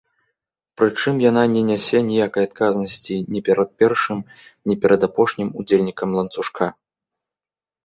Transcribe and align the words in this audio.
Прычым 0.81 1.19
яна 1.29 1.43
не 1.55 1.61
нясе 1.67 1.97
ніякай 2.07 2.47
адказнасці 2.49 3.15
ні 3.35 3.43
перад 3.51 3.69
першым, 3.83 4.25
ні 4.73 4.79
перад 4.87 5.01
апошнім 5.11 5.55
удзельнікам 5.63 6.09
ланцужка. 6.19 6.65